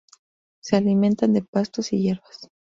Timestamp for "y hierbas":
1.91-2.49